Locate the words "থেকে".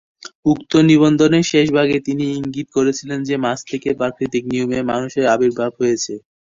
3.69-3.89